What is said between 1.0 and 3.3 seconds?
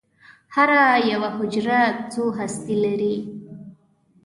یوه حجره څو هستې لري.